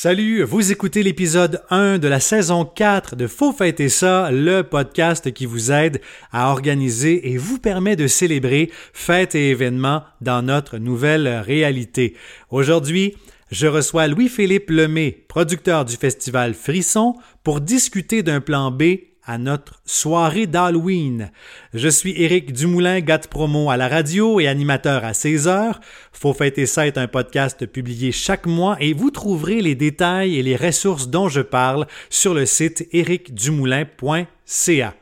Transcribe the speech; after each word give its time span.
Salut, 0.00 0.44
vous 0.44 0.70
écoutez 0.70 1.02
l'épisode 1.02 1.60
1 1.70 1.98
de 1.98 2.06
la 2.06 2.20
saison 2.20 2.64
4 2.64 3.16
de 3.16 3.26
Faux 3.26 3.50
Fêter 3.50 3.88
ça, 3.88 4.30
le 4.30 4.62
podcast 4.62 5.32
qui 5.32 5.44
vous 5.44 5.72
aide 5.72 6.00
à 6.30 6.52
organiser 6.52 7.32
et 7.32 7.36
vous 7.36 7.58
permet 7.58 7.96
de 7.96 8.06
célébrer 8.06 8.70
fêtes 8.92 9.34
et 9.34 9.50
événements 9.50 10.04
dans 10.20 10.40
notre 10.42 10.78
nouvelle 10.78 11.26
réalité. 11.44 12.14
Aujourd'hui, 12.50 13.16
je 13.50 13.66
reçois 13.66 14.06
Louis-Philippe 14.06 14.70
Lemay, 14.70 15.24
producteur 15.26 15.84
du 15.84 15.96
festival 15.96 16.54
Frisson, 16.54 17.16
pour 17.42 17.60
discuter 17.60 18.22
d'un 18.22 18.40
plan 18.40 18.70
B 18.70 18.98
à 19.28 19.38
notre 19.38 19.80
soirée 19.84 20.46
d'Halloween. 20.46 21.30
Je 21.74 21.88
suis 21.88 22.20
Éric 22.20 22.52
Dumoulin, 22.52 23.00
gars 23.00 23.18
promo 23.18 23.70
à 23.70 23.76
la 23.76 23.86
radio 23.86 24.40
et 24.40 24.48
animateur 24.48 25.04
à 25.04 25.12
16h. 25.12 25.74
Faut 26.12 26.32
fêter 26.32 26.66
ça 26.66 26.86
est 26.86 26.96
un 26.96 27.06
podcast 27.06 27.66
publié 27.66 28.10
chaque 28.10 28.46
mois 28.46 28.78
et 28.80 28.94
vous 28.94 29.10
trouverez 29.10 29.60
les 29.60 29.74
détails 29.74 30.38
et 30.38 30.42
les 30.42 30.56
ressources 30.56 31.08
dont 31.08 31.28
je 31.28 31.42
parle 31.42 31.86
sur 32.08 32.32
le 32.32 32.46
site 32.46 32.88
éricdumoulin.ca. 32.92 34.94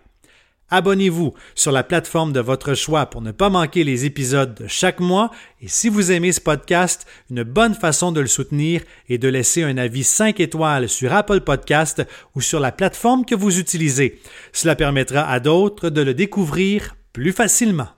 Abonnez-vous 0.70 1.32
sur 1.54 1.70
la 1.70 1.84
plateforme 1.84 2.32
de 2.32 2.40
votre 2.40 2.74
choix 2.74 3.06
pour 3.06 3.22
ne 3.22 3.30
pas 3.30 3.50
manquer 3.50 3.84
les 3.84 4.04
épisodes 4.04 4.54
de 4.54 4.66
chaque 4.66 4.98
mois 4.98 5.30
et 5.60 5.68
si 5.68 5.88
vous 5.88 6.10
aimez 6.10 6.32
ce 6.32 6.40
podcast, 6.40 7.06
une 7.30 7.44
bonne 7.44 7.74
façon 7.74 8.10
de 8.10 8.20
le 8.20 8.26
soutenir 8.26 8.82
est 9.08 9.18
de 9.18 9.28
laisser 9.28 9.62
un 9.62 9.78
avis 9.78 10.02
5 10.02 10.40
étoiles 10.40 10.88
sur 10.88 11.12
Apple 11.12 11.40
Podcast 11.40 12.02
ou 12.34 12.40
sur 12.40 12.58
la 12.58 12.72
plateforme 12.72 13.24
que 13.24 13.34
vous 13.34 13.60
utilisez. 13.60 14.20
Cela 14.52 14.74
permettra 14.74 15.28
à 15.28 15.38
d'autres 15.38 15.88
de 15.88 16.02
le 16.02 16.14
découvrir 16.14 16.96
plus 17.12 17.32
facilement. 17.32 17.88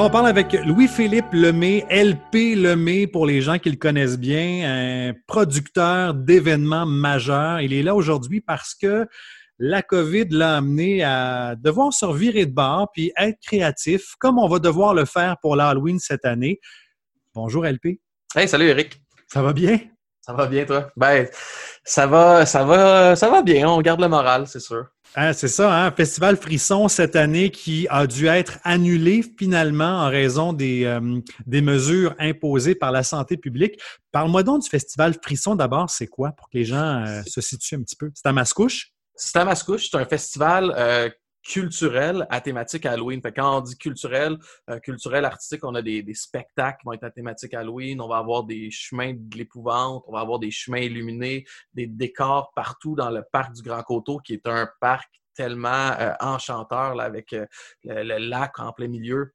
Alors, 0.00 0.08
on 0.08 0.12
parle 0.12 0.28
avec 0.28 0.54
Louis-Philippe 0.54 1.30
Lemay, 1.34 1.84
LP 1.90 2.56
Lemay 2.56 3.06
pour 3.06 3.26
les 3.26 3.42
gens 3.42 3.58
qui 3.58 3.68
le 3.68 3.76
connaissent 3.76 4.18
bien, 4.18 5.10
un 5.10 5.14
producteur 5.26 6.14
d'événements 6.14 6.86
majeurs. 6.86 7.60
Il 7.60 7.74
est 7.74 7.82
là 7.82 7.94
aujourd'hui 7.94 8.40
parce 8.40 8.74
que 8.74 9.06
la 9.58 9.82
COVID 9.82 10.28
l'a 10.30 10.56
amené 10.56 11.04
à 11.04 11.54
devoir 11.54 11.92
se 11.92 12.06
revirer 12.06 12.46
de 12.46 12.50
bord 12.50 12.88
puis 12.94 13.12
être 13.18 13.38
créatif, 13.46 14.14
comme 14.18 14.38
on 14.38 14.48
va 14.48 14.58
devoir 14.58 14.94
le 14.94 15.04
faire 15.04 15.36
pour 15.42 15.54
l'Halloween 15.54 15.98
cette 15.98 16.24
année. 16.24 16.60
Bonjour, 17.34 17.66
LP. 17.66 18.00
Hey, 18.34 18.48
salut, 18.48 18.68
Eric. 18.68 19.02
Ça 19.30 19.42
va 19.42 19.52
bien? 19.52 19.80
Ça 20.30 20.36
va 20.36 20.46
bien, 20.46 20.64
toi? 20.64 20.88
Ben, 20.96 21.26
ça 21.82 22.06
va, 22.06 22.46
ça 22.46 22.62
va, 22.62 23.16
ça 23.16 23.28
va 23.28 23.42
bien. 23.42 23.68
On 23.68 23.80
garde 23.80 24.00
le 24.00 24.06
moral, 24.06 24.46
c'est 24.46 24.60
sûr. 24.60 24.86
Ah, 25.16 25.32
c'est 25.32 25.48
ça, 25.48 25.74
hein? 25.74 25.90
Festival 25.90 26.36
Frisson 26.36 26.86
cette 26.86 27.16
année 27.16 27.50
qui 27.50 27.88
a 27.90 28.06
dû 28.06 28.28
être 28.28 28.60
annulé 28.62 29.24
finalement 29.36 30.04
en 30.04 30.08
raison 30.08 30.52
des, 30.52 30.84
euh, 30.84 31.18
des 31.46 31.62
mesures 31.62 32.14
imposées 32.20 32.76
par 32.76 32.92
la 32.92 33.02
santé 33.02 33.36
publique. 33.36 33.80
Parle-moi 34.12 34.44
donc 34.44 34.62
du 34.62 34.68
Festival 34.68 35.14
Frisson 35.20 35.56
d'abord, 35.56 35.90
c'est 35.90 36.06
quoi 36.06 36.30
pour 36.30 36.48
que 36.48 36.58
les 36.58 36.64
gens 36.64 37.04
euh, 37.04 37.22
se 37.26 37.40
situent 37.40 37.74
un 37.74 37.82
petit 37.82 37.96
peu? 37.96 38.12
C'est 38.14 38.28
à 38.28 38.32
Mascouche? 38.32 38.92
C'est 39.16 39.36
à 39.36 39.44
Mascouche, 39.44 39.88
c'est 39.90 39.96
un 39.96 40.04
festival 40.04 40.72
euh, 40.78 41.10
culturel 41.42 42.26
à 42.30 42.40
thématique 42.40 42.86
Halloween. 42.86 43.20
Fait 43.22 43.32
quand 43.32 43.58
on 43.58 43.60
dit 43.60 43.76
culturel, 43.76 44.36
culturel, 44.82 45.24
artistique, 45.24 45.64
on 45.64 45.74
a 45.74 45.82
des, 45.82 46.02
des, 46.02 46.14
spectacles 46.14 46.78
qui 46.80 46.86
vont 46.86 46.92
être 46.92 47.04
à 47.04 47.10
thématique 47.10 47.54
Halloween, 47.54 48.00
on 48.00 48.08
va 48.08 48.18
avoir 48.18 48.44
des 48.44 48.70
chemins 48.70 49.14
de 49.14 49.36
l'épouvante, 49.36 50.04
on 50.06 50.12
va 50.12 50.20
avoir 50.20 50.38
des 50.38 50.50
chemins 50.50 50.78
illuminés, 50.78 51.44
des 51.74 51.86
décors 51.86 52.52
partout 52.54 52.94
dans 52.94 53.10
le 53.10 53.22
parc 53.32 53.52
du 53.54 53.62
Grand 53.62 53.82
Coteau, 53.82 54.18
qui 54.18 54.34
est 54.34 54.46
un 54.46 54.68
parc 54.80 55.08
tellement 55.34 55.92
enchanteur 56.20 56.94
là, 56.94 57.04
avec 57.04 57.32
le, 57.32 58.18
lac 58.18 58.58
en 58.58 58.72
plein 58.72 58.88
milieu. 58.88 59.32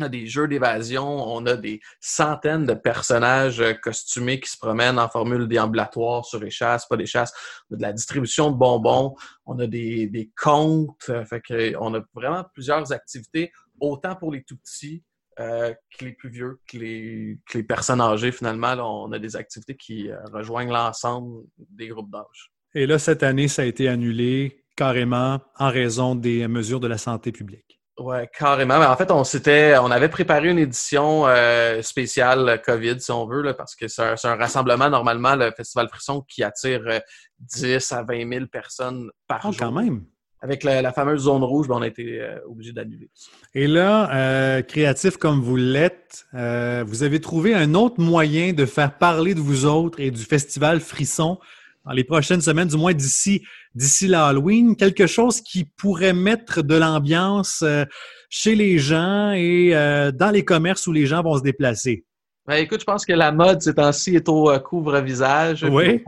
On 0.00 0.04
a 0.04 0.08
des 0.08 0.26
jeux 0.26 0.48
d'évasion, 0.48 1.06
on 1.06 1.44
a 1.44 1.56
des 1.56 1.80
centaines 2.00 2.64
de 2.64 2.72
personnages 2.72 3.62
costumés 3.82 4.40
qui 4.40 4.50
se 4.50 4.56
promènent 4.56 4.98
en 4.98 5.10
formule 5.10 5.46
déambulatoire 5.46 6.24
sur 6.24 6.40
les 6.40 6.48
chasses, 6.50 6.86
pas 6.86 6.96
des 6.96 7.04
chasses, 7.04 7.34
de 7.70 7.80
la 7.82 7.92
distribution 7.92 8.50
de 8.50 8.56
bonbons, 8.56 9.14
on 9.44 9.58
a 9.58 9.66
des, 9.66 10.06
des 10.06 10.30
contes, 10.40 11.12
fait 11.28 11.42
que 11.42 11.76
on 11.78 11.94
a 11.94 12.00
vraiment 12.14 12.44
plusieurs 12.54 12.92
activités, 12.92 13.52
autant 13.78 14.16
pour 14.16 14.32
les 14.32 14.42
tout 14.42 14.56
petits 14.56 15.04
que 15.36 16.04
les 16.04 16.12
plus 16.12 16.30
vieux, 16.30 16.60
que 16.66 16.78
les, 16.78 17.38
que 17.46 17.58
les 17.58 17.64
personnes 17.64 18.00
âgées. 18.00 18.32
Finalement, 18.32 19.04
on 19.04 19.12
a 19.12 19.18
des 19.18 19.36
activités 19.36 19.76
qui 19.76 20.10
rejoignent 20.32 20.72
l'ensemble 20.72 21.44
des 21.58 21.88
groupes 21.88 22.10
d'âge. 22.10 22.52
Et 22.74 22.86
là, 22.86 22.98
cette 22.98 23.22
année, 23.22 23.48
ça 23.48 23.62
a 23.62 23.64
été 23.64 23.88
annulé 23.88 24.64
carrément 24.76 25.40
en 25.58 25.70
raison 25.70 26.14
des 26.14 26.46
mesures 26.48 26.80
de 26.80 26.88
la 26.88 26.98
santé 26.98 27.32
publique. 27.32 27.79
Oui, 28.00 28.16
carrément. 28.36 28.76
en 28.76 28.96
fait, 28.96 29.10
on 29.10 29.24
s'était, 29.24 29.76
on 29.76 29.90
avait 29.90 30.08
préparé 30.08 30.48
une 30.48 30.58
édition 30.58 31.26
euh, 31.26 31.82
spéciale 31.82 32.62
COVID, 32.64 32.98
si 32.98 33.12
on 33.12 33.26
veut, 33.26 33.52
parce 33.52 33.74
que 33.76 33.88
c'est 33.88 34.02
un, 34.24 34.36
rassemblement, 34.36 34.88
normalement, 34.88 35.36
le 35.36 35.50
Festival 35.54 35.86
Frisson, 35.90 36.22
qui 36.26 36.42
attire 36.42 36.80
10 37.40 37.92
euh, 37.92 37.96
à 37.96 38.02
20 38.02 38.32
000 38.32 38.46
personnes 38.46 39.10
par 39.28 39.40
oh, 39.44 39.52
jour. 39.52 39.60
quand 39.60 39.72
même! 39.72 40.04
Avec 40.40 40.64
la, 40.64 40.90
fameuse 40.94 41.24
zone 41.24 41.44
rouge, 41.44 41.68
ben, 41.68 41.74
on 41.74 41.82
a 41.82 41.86
été 41.88 42.22
euh, 42.22 42.38
obligé 42.48 42.72
d'annuler. 42.72 43.10
Et 43.54 43.66
là, 43.66 44.62
créatif 44.62 45.18
comme 45.18 45.42
vous 45.42 45.56
l'êtes, 45.56 46.24
vous 46.32 47.02
avez 47.02 47.20
trouvé 47.20 47.54
un 47.54 47.74
autre 47.74 48.00
moyen 48.00 48.54
de 48.54 48.64
faire 48.64 48.96
parler 48.96 49.34
de 49.34 49.40
vous 49.40 49.66
autres 49.66 50.00
et 50.00 50.10
du 50.10 50.22
Festival 50.22 50.80
Frisson 50.80 51.38
dans 51.84 51.92
les 51.92 52.04
prochaines 52.04 52.40
semaines, 52.40 52.68
du 52.68 52.76
moins 52.76 52.92
d'ici 52.92 53.42
d'ici 53.74 54.06
l'Halloween, 54.08 54.76
quelque 54.76 55.06
chose 55.06 55.40
qui 55.40 55.64
pourrait 55.64 56.12
mettre 56.12 56.62
de 56.62 56.74
l'ambiance 56.74 57.62
euh, 57.62 57.84
chez 58.28 58.54
les 58.54 58.78
gens 58.78 59.32
et 59.32 59.74
euh, 59.74 60.10
dans 60.10 60.30
les 60.30 60.44
commerces 60.44 60.86
où 60.86 60.92
les 60.92 61.06
gens 61.06 61.22
vont 61.22 61.36
se 61.36 61.42
déplacer. 61.42 62.04
Ben, 62.46 62.56
écoute, 62.56 62.80
je 62.80 62.84
pense 62.84 63.04
que 63.04 63.12
la 63.12 63.32
mode 63.32 63.62
ces 63.62 63.74
temps-ci 63.74 64.16
est 64.16 64.28
au 64.28 64.50
euh, 64.50 64.58
couvre-visage, 64.58 65.64
oui. 65.64 66.02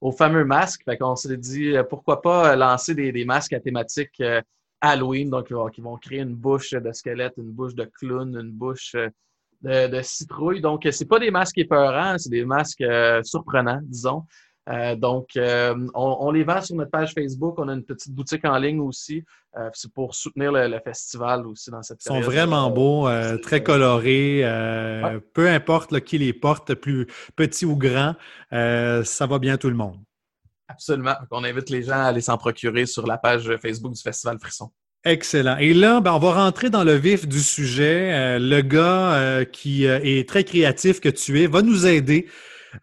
au, 0.00 0.12
fameux 0.12 0.44
masque. 0.44 0.82
Fait 0.84 0.96
qu'on 0.96 1.16
s'est 1.16 1.36
dit 1.36 1.74
pourquoi 1.90 2.22
pas 2.22 2.56
lancer 2.56 2.94
des, 2.94 3.24
masques 3.24 3.52
à 3.52 3.60
thématique 3.60 4.22
Halloween, 4.80 5.28
donc 5.28 5.48
qui 5.72 5.80
vont, 5.80 5.96
créer 5.96 6.20
une 6.20 6.34
bouche 6.34 6.70
de 6.70 6.92
squelette, 6.92 7.34
une 7.36 7.52
bouche 7.52 7.74
de 7.74 7.84
clown, 7.84 8.34
une 8.34 8.52
bouche 8.52 8.96
de, 9.60 10.00
citrouille. 10.02 10.60
Donc, 10.60 10.88
c'est 10.90 11.08
pas 11.08 11.18
des 11.18 11.30
masques 11.30 11.58
épeurants, 11.58 12.16
c'est 12.16 12.30
des 12.30 12.44
masques 12.44 12.84
surprenants, 13.22 13.80
disons. 13.82 14.22
Euh, 14.68 14.94
donc, 14.94 15.30
euh, 15.36 15.74
on, 15.94 16.30
les 16.30 16.44
vend 16.44 16.60
sur 16.62 16.76
notre 16.76 16.90
page 16.90 17.12
Facebook. 17.14 17.58
On 17.58 17.68
a 17.68 17.72
une 17.72 17.84
petite 17.84 18.14
boutique 18.14 18.44
en 18.44 18.56
ligne 18.58 18.80
aussi. 18.80 19.24
Euh, 19.56 19.68
c'est 19.74 19.92
pour 19.92 20.14
soutenir 20.14 20.52
le, 20.52 20.78
festival 20.84 21.46
aussi 21.46 21.70
dans 21.70 21.82
cette. 21.82 21.98
Ils 22.04 22.08
sont 22.08 22.20
vraiment 22.20 22.70
beaux, 22.70 23.08
très 23.42 23.62
colorés. 23.62 24.42
Peu 25.34 25.48
importe 25.48 26.00
qui 26.00 26.18
les 26.18 26.32
porte, 26.32 26.74
plus 26.74 27.06
petit 27.36 27.64
ou 27.64 27.76
grand, 27.76 28.14
ça 28.50 29.26
va 29.26 29.38
bien 29.38 29.56
tout 29.56 29.68
le 29.68 29.76
monde. 29.76 29.98
Absolument. 30.68 31.14
On 31.30 31.44
invite 31.44 31.68
les 31.68 31.82
gens 31.82 31.92
à 31.92 32.04
aller 32.04 32.22
s'en 32.22 32.38
procurer 32.38 32.86
sur 32.86 33.06
la 33.06 33.18
page 33.18 33.50
Facebook 33.60 33.92
du 33.92 34.00
Festival 34.00 34.38
Frisson. 34.40 34.70
Excellent. 35.04 35.56
Et 35.58 35.74
là, 35.74 36.00
ben, 36.00 36.12
on 36.12 36.18
va 36.18 36.32
rentrer 36.44 36.70
dans 36.70 36.84
le 36.84 36.94
vif 36.94 37.26
du 37.26 37.40
sujet. 37.40 38.38
le 38.38 38.60
gars 38.62 39.44
qui 39.44 39.84
est 39.86 40.28
très 40.28 40.44
créatif 40.44 41.00
que 41.00 41.08
tu 41.08 41.42
es 41.42 41.48
va 41.48 41.62
nous 41.62 41.86
aider 41.86 42.28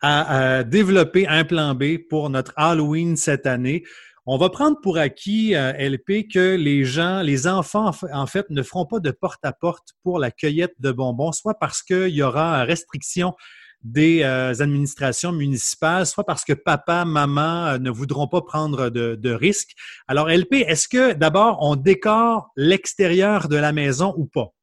à, 0.02 0.64
développer 0.64 1.28
un 1.28 1.44
plan 1.44 1.76
B 1.76 1.98
pour 2.10 2.30
notre 2.30 2.54
Halloween 2.56 3.16
cette 3.16 3.46
année. 3.46 3.84
On 4.32 4.38
va 4.38 4.50
prendre 4.50 4.80
pour 4.80 5.00
acquis, 5.00 5.56
euh, 5.56 5.74
LP, 5.74 6.28
que 6.32 6.56
les 6.56 6.86
gens, 6.86 7.22
les 7.22 7.48
enfants, 7.48 7.92
en 8.14 8.28
fait, 8.28 8.48
ne 8.52 8.62
feront 8.62 8.86
pas 8.86 9.00
de 9.00 9.10
porte-à-porte 9.10 9.94
pour 10.04 10.20
la 10.20 10.30
cueillette 10.30 10.76
de 10.78 10.92
bonbons, 10.92 11.32
soit 11.32 11.56
parce 11.56 11.82
qu'il 11.82 12.10
y 12.10 12.22
aura 12.22 12.64
restriction 12.64 13.34
des 13.82 14.22
euh, 14.22 14.54
administrations 14.60 15.32
municipales, 15.32 16.06
soit 16.06 16.26
parce 16.26 16.44
que 16.44 16.54
papa, 16.54 17.06
maman 17.06 17.68
euh, 17.70 17.78
ne 17.80 17.90
voudront 17.90 18.28
pas 18.28 18.42
prendre 18.42 18.90
de, 18.90 19.32
risques. 19.32 19.72
Alors, 20.08 20.30
LP, 20.30 20.66
est-ce 20.68 20.88
que 20.88 21.14
d'abord 21.14 21.58
on 21.62 21.76
décore 21.76 22.52
l'extérieur 22.56 23.47
de 23.47 23.56
la 23.56 23.72
maison 23.72 24.14
ou 24.16 24.26
pas? 24.26 24.53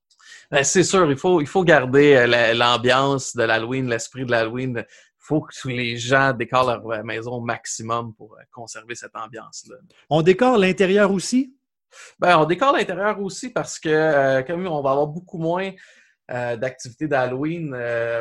Ben, 0.53 0.63
c'est 0.63 0.85
sûr, 0.85 1.11
il 1.11 1.17
faut, 1.17 1.41
il 1.41 1.49
faut 1.49 1.65
garder 1.65 2.25
l'ambiance 2.55 3.35
de 3.35 3.43
l'Halloween, 3.43 3.89
l'esprit 3.89 4.25
de 4.25 4.31
l'Halloween 4.31 4.85
faut 5.27 5.41
que 5.41 5.69
les 5.69 5.97
gens 5.97 6.33
décorent 6.33 6.67
leur 6.67 6.91
euh, 6.91 7.03
maison 7.03 7.33
au 7.33 7.41
maximum 7.41 8.15
pour 8.15 8.35
euh, 8.35 8.43
conserver 8.53 8.95
cette 8.95 9.17
ambiance-là. 9.17 9.77
On 10.09 10.23
décore 10.23 10.57
l'intérieur 10.57 11.11
aussi? 11.11 11.55
Ben, 12.19 12.39
on 12.39 12.45
décore 12.45 12.77
l'intérieur 12.77 13.21
aussi 13.21 13.51
parce 13.51 13.79
que, 13.79 13.89
euh, 13.89 14.43
comme 14.43 14.67
on 14.67 14.83
va 14.83 14.91
avoir 14.91 15.07
beaucoup 15.07 15.39
moins 15.39 15.73
d'activités 16.29 17.07
d'Halloween 17.07 17.73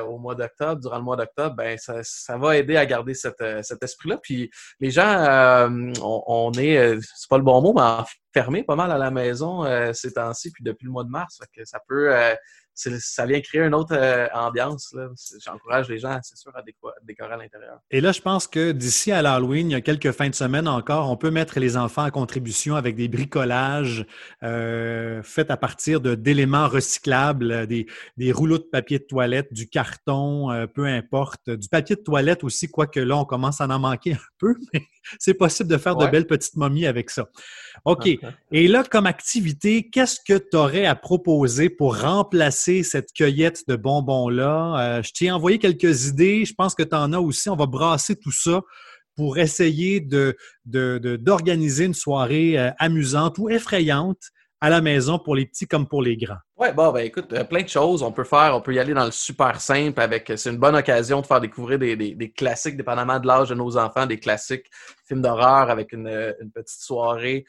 au 0.08 0.20
mois 0.20 0.36
d'octobre, 0.36 0.80
durant 0.80 0.98
le 0.98 1.04
mois 1.04 1.16
d'octobre, 1.16 1.56
ben 1.56 1.76
ça, 1.76 2.38
va 2.38 2.56
aider 2.56 2.78
à 2.78 2.86
garder 2.86 3.16
cet 3.16 3.42
esprit-là. 3.82 4.20
Puis 4.22 4.52
les 4.80 4.92
gens, 4.92 5.68
on, 6.04 6.52
est, 6.52 7.00
c'est 7.02 7.28
pas 7.28 7.40
le 7.40 7.44
bon 7.44 7.64
mot, 7.64 7.74
mais 7.74 7.82
en 7.82 8.06
fermé 8.36 8.64
pas 8.64 8.76
mal 8.76 8.92
à 8.92 8.98
la 8.98 9.12
maison 9.12 9.64
euh, 9.64 9.94
ces 9.94 10.12
temps-ci, 10.12 10.52
puis 10.52 10.62
depuis 10.62 10.86
le 10.86 10.92
mois 10.92 11.06
de 11.06 11.10
mars. 11.10 11.40
que 11.56 11.64
ça 11.64 11.80
peut, 11.88 12.14
euh, 12.14 12.36
ça 12.74 13.26
vient 13.26 13.40
créer 13.40 13.62
une 13.62 13.74
autre 13.74 13.96
euh, 13.96 14.28
ambiance. 14.34 14.94
J'encourage 15.42 15.88
les 15.88 16.00
gens, 16.00 16.20
c'est 16.22 16.36
sûr, 16.36 16.52
à 16.54 16.62
décorer 16.62 17.34
à 17.34 17.38
l'intérieur. 17.38 17.80
Et 17.92 18.02
là, 18.02 18.12
je 18.12 18.20
pense 18.20 18.48
que 18.48 18.74
d'ici 18.74 19.14
à 19.14 19.22
l'Halloween, 19.22 19.70
il 19.70 19.74
y 19.74 19.76
a 19.76 19.80
quelques 19.80 20.12
fins 20.12 20.28
de 20.28 20.36
semaine 20.36 20.68
encore, 20.68 21.10
on 21.10 21.16
peut 21.16 21.32
mettre 21.32 21.62
les 21.62 21.78
enfants 21.78 22.04
en 22.04 22.12
contribution 22.12 22.76
avec 22.76 22.98
des 22.98 23.08
bricolages 23.08 24.06
faits 24.42 25.50
à 25.50 25.56
partir 25.56 26.02
d'éléments 26.02 26.68
recyclables, 26.68 27.68
des, 27.68 27.86
des, 28.18 28.34
rouleaux 28.34 28.58
de 28.58 28.68
papier 28.70 29.00
de 29.00 29.06
toilette, 29.06 29.54
du 29.54 29.70
carton, 29.70 30.68
peu 30.74 30.86
importe, 30.86 31.50
du 31.50 31.70
papier 31.70 31.96
de 31.96 32.02
toilette 32.02 32.44
aussi, 32.44 32.68
quoique 32.68 33.00
là, 33.00 33.16
on 33.16 33.26
commence 33.26 33.62
à 33.62 33.68
en 33.68 33.80
manquer 33.80 34.14
un 34.14 34.28
peu, 34.38 34.56
c'est 35.20 35.34
possible 35.34 35.70
de 35.70 35.78
faire 35.78 35.96
de 35.96 36.08
belles 36.08 36.28
petites 36.28 36.56
momies 36.56 36.86
avec 36.86 37.10
ça. 37.10 37.30
OK. 37.86 38.10
Et 38.52 38.68
là, 38.68 38.84
comme 38.84 39.06
activité, 39.06 39.90
qu'est-ce 39.90 40.20
que 40.26 40.38
tu 40.38 40.58
aurais 40.58 40.86
à 40.86 40.96
proposer 40.96 41.70
pour 41.70 42.00
remplacer 42.00 42.84
cette 42.84 43.12
cueillette 43.14 43.68
de 43.68 43.76
bonbons-là? 43.76 44.98
Euh, 44.98 45.04
je 45.04 45.12
t'ai 45.12 45.32
envoyé 45.32 45.60
quelques 45.60 46.08
idées. 46.08 46.46
Je 46.46 46.54
pense 46.54 46.76
que 46.76 46.84
tu 46.84 46.96
en 46.96 47.14
as 47.14 47.20
aussi. 47.20 47.50
On 47.50 47.56
va 47.56 47.66
brasser 47.66 48.16
tout 48.16 48.32
ça 48.32 48.62
pour 49.16 49.38
essayer 49.38 50.02
de, 50.02 50.36
d'organiser 50.66 51.86
une 51.86 51.94
soirée 51.94 52.60
euh, 52.60 52.72
amusante 52.80 53.38
ou 53.38 53.50
effrayante 53.50 54.32
à 54.62 54.70
la 54.70 54.82
maison 54.82 55.20
pour 55.20 55.36
les 55.36 55.46
petits 55.46 55.68
comme 55.68 55.88
pour 55.88 56.02
les 56.02 56.18
grands? 56.18 56.38
Oui, 56.58 56.68
bon, 56.74 56.92
ben 56.92 57.02
écoute, 57.06 57.34
euh, 57.34 57.44
plein 57.44 57.64
de 57.64 57.68
choses. 57.68 58.02
On 58.02 58.12
peut 58.12 58.24
faire, 58.24 58.56
on 58.56 58.62
peut 58.62 58.74
y 58.74 58.80
aller 58.80 58.94
dans 58.94 59.06
le 59.06 59.12
super 59.12 59.60
simple 59.60 60.00
avec. 60.00 60.32
C'est 60.36 60.50
une 60.50 60.58
bonne 60.58 60.76
occasion 60.76 61.22
de 61.22 61.26
faire 61.26 61.42
découvrir 61.42 61.78
des, 61.78 62.34
classiques, 62.36 62.78
dépendamment 62.78 63.20
de 63.20 63.28
l'âge 63.28 63.50
de 63.50 63.56
nos 63.56 63.78
enfants, 63.78 64.06
des 64.06 64.20
classiques 64.20 64.68
films 65.08 65.22
d'horreur 65.22 65.70
avec 65.70 65.92
une, 65.94 66.08
une, 66.42 66.52
petite 66.52 66.82
soirée 66.82 67.46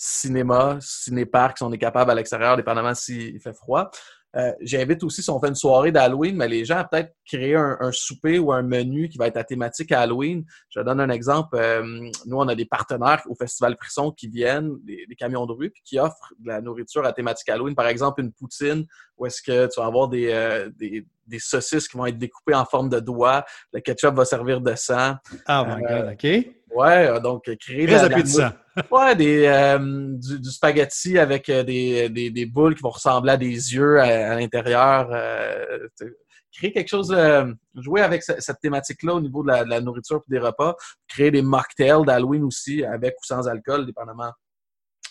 cinéma, 0.00 0.78
ciné-parc, 0.80 1.58
si 1.58 1.64
on 1.64 1.72
est 1.72 1.78
capable 1.78 2.10
à 2.10 2.14
l'extérieur, 2.14 2.56
dépendamment 2.56 2.94
s'il 2.94 3.38
fait 3.38 3.52
froid. 3.52 3.90
Euh, 4.36 4.52
j'invite 4.60 5.02
aussi, 5.02 5.22
si 5.22 5.30
on 5.30 5.40
fait 5.40 5.48
une 5.48 5.54
soirée 5.54 5.90
d'Halloween, 5.90 6.36
mais 6.36 6.48
les 6.48 6.64
gens 6.64 6.78
à 6.78 6.84
peut-être 6.84 7.12
créer 7.26 7.56
un, 7.56 7.90
souper 7.92 8.38
ou 8.38 8.52
un 8.52 8.62
menu 8.62 9.08
qui 9.08 9.18
va 9.18 9.26
être 9.26 9.36
à 9.36 9.44
thématique 9.44 9.90
Halloween. 9.92 10.44
Je 10.68 10.80
donne 10.80 11.00
un 11.00 11.10
exemple. 11.10 11.56
Euh, 11.56 11.82
nous, 12.26 12.36
on 12.36 12.46
a 12.46 12.54
des 12.54 12.64
partenaires 12.64 13.22
au 13.28 13.34
Festival 13.34 13.76
Frisson 13.80 14.12
qui 14.12 14.28
viennent, 14.28 14.76
des, 14.84 15.06
camions 15.18 15.46
de 15.46 15.52
rue, 15.52 15.70
puis 15.70 15.82
qui 15.84 15.98
offrent 15.98 16.32
de 16.38 16.48
la 16.48 16.60
nourriture 16.60 17.04
à 17.04 17.12
thématique 17.12 17.48
Halloween. 17.48 17.74
Par 17.74 17.88
exemple, 17.88 18.22
une 18.22 18.32
poutine 18.32 18.86
où 19.16 19.26
est-ce 19.26 19.42
que 19.42 19.66
tu 19.66 19.80
vas 19.80 19.86
avoir 19.86 20.08
des, 20.08 20.30
euh, 20.30 20.70
des, 20.76 21.06
des, 21.26 21.38
saucisses 21.38 21.88
qui 21.88 21.96
vont 21.96 22.06
être 22.06 22.18
découpées 22.18 22.54
en 22.54 22.64
forme 22.64 22.88
de 22.88 23.00
doigts. 23.00 23.44
Le 23.72 23.80
ketchup 23.80 24.14
va 24.14 24.24
servir 24.24 24.60
de 24.60 24.74
sang. 24.76 25.16
Ah, 25.46 25.64
oh 25.66 25.76
my 25.76 25.82
God, 25.82 26.12
OK. 26.12 26.59
Ouais, 26.74 27.20
donc 27.20 27.44
créer 27.58 27.86
Très 27.86 28.08
de 28.08 28.38
la, 28.38 28.52
Ouais, 28.90 29.16
des, 29.16 29.44
euh, 29.46 29.78
du, 30.16 30.50
spaghetti 30.50 31.18
avec 31.18 31.48
euh, 31.48 31.62
des, 31.62 32.08
des, 32.08 32.30
des, 32.30 32.46
boules 32.46 32.74
qui 32.74 32.82
vont 32.82 32.90
ressembler 32.90 33.32
à 33.32 33.36
des 33.36 33.48
yeux 33.48 34.00
à, 34.00 34.34
l'intérieur. 34.36 35.08
Euh, 35.12 35.88
créer 36.52 36.72
quelque 36.72 36.88
chose, 36.88 37.16
jouer 37.74 38.02
avec 38.02 38.22
cette 38.22 38.60
thématique-là 38.60 39.14
au 39.14 39.20
niveau 39.20 39.42
de 39.42 39.48
la, 39.48 39.80
nourriture 39.80 40.18
et 40.18 40.30
des 40.30 40.38
repas. 40.38 40.76
Créer 41.08 41.30
des 41.30 41.42
mocktails 41.42 42.04
d'Halloween 42.04 42.44
aussi, 42.44 42.84
avec 42.84 43.14
ou 43.14 43.24
sans 43.24 43.48
alcool, 43.48 43.86
dépendamment 43.86 44.30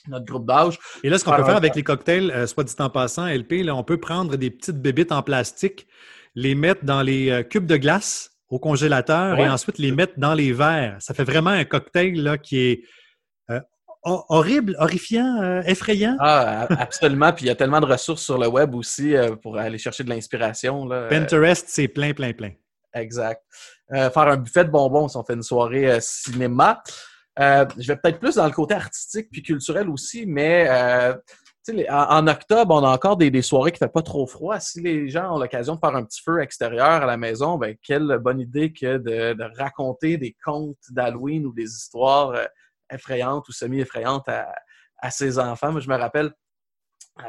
de 0.05 0.11
notre 0.11 0.25
groupe 0.25 0.45
d'âge. 0.45 0.79
Et 1.03 1.09
là, 1.09 1.17
ce 1.17 1.25
qu'on 1.25 1.35
peut 1.35 1.43
faire 1.43 1.57
avec 1.57 1.75
les 1.75 1.83
cocktails, 1.83 2.47
soit 2.47 2.63
dit 2.63 2.75
en 2.79 2.89
passant, 2.89 3.27
LP, 3.27 3.63
là, 3.63 3.75
on 3.75 3.83
peut 3.83 3.99
prendre 3.99 4.35
des 4.35 4.51
petites 4.51 4.81
bébites 4.81 5.11
en 5.11 5.23
plastique, 5.23 5.87
les 6.35 6.55
mettre 6.55 6.85
dans 6.85 7.01
les 7.01 7.45
cubes 7.49 7.65
de 7.65 7.77
glace 7.77 8.38
au 8.49 8.59
congélateur 8.59 9.37
et 9.37 9.47
ensuite 9.47 9.77
les 9.77 9.91
mettre 9.91 10.13
dans 10.17 10.33
les 10.33 10.51
verres. 10.53 10.97
Ça 10.99 11.13
fait 11.13 11.23
vraiment 11.23 11.51
un 11.51 11.65
cocktail 11.65 12.15
là, 12.21 12.37
qui 12.37 12.57
est 12.59 12.83
horrible, 14.03 14.75
horrifiant, 14.79 15.41
euh, 15.41 15.61
effrayant. 15.65 16.15
Ah, 16.19 16.67
absolument. 16.79 17.31
Puis 17.33 17.45
il 17.45 17.47
y 17.47 17.51
a 17.51 17.55
tellement 17.55 17.81
de 17.81 17.85
ressources 17.85 18.23
sur 18.23 18.37
le 18.37 18.47
web 18.47 18.73
aussi 18.75 19.15
euh, 19.15 19.35
pour 19.35 19.57
aller 19.57 19.77
chercher 19.77 20.03
de 20.03 20.09
l'inspiration. 20.09 20.87
Pinterest, 21.09 21.65
c'est 21.67 21.87
plein, 21.87 22.13
plein, 22.13 22.33
plein. 22.33 22.51
Exact. 22.93 23.41
Euh, 23.93 24.09
faire 24.09 24.27
un 24.27 24.37
buffet 24.37 24.65
de 24.65 24.69
bonbons 24.69 25.07
si 25.07 25.17
on 25.17 25.23
fait 25.23 25.33
une 25.33 25.43
soirée 25.43 25.99
cinéma. 26.01 26.81
je 27.37 27.87
vais 27.87 27.97
peut-être 27.97 28.19
plus 28.19 28.35
dans 28.35 28.45
le 28.45 28.51
côté 28.51 28.73
artistique 28.73 29.29
puis 29.31 29.43
culturel 29.43 29.89
aussi, 29.89 30.25
mais 30.25 30.67
en, 31.89 32.27
octobre, 32.27 32.75
on 32.75 32.83
a 32.83 32.89
encore 32.89 33.17
des, 33.17 33.41
soirées 33.41 33.71
qui 33.71 33.81
ne 33.81 33.87
fait 33.87 33.93
pas 33.93 34.01
trop 34.01 34.27
froid. 34.27 34.59
Si 34.59 34.81
les 34.81 35.09
gens 35.09 35.35
ont 35.35 35.39
l'occasion 35.39 35.75
de 35.75 35.79
faire 35.79 35.95
un 35.95 36.03
petit 36.03 36.21
feu 36.21 36.41
extérieur 36.41 36.87
à 36.87 37.05
la 37.05 37.17
maison, 37.17 37.57
ben, 37.57 37.75
quelle 37.81 38.17
bonne 38.19 38.39
idée 38.39 38.71
que 38.71 38.97
de, 38.97 39.57
raconter 39.57 40.17
des 40.17 40.35
contes 40.43 40.77
d'Halloween 40.91 41.45
ou 41.45 41.53
des 41.53 41.65
histoires 41.65 42.33
effrayante 42.91 43.47
ou 43.47 43.51
semi-effrayante 43.51 44.27
à, 45.01 45.11
ses 45.11 45.39
enfants. 45.39 45.79
Je 45.79 45.89
me 45.89 45.95
rappelle, 45.95 46.27
euh, 46.27 46.29